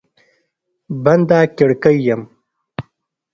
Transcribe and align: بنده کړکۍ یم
بنده 1.03 1.39
کړکۍ 1.57 1.95
یم 2.07 2.21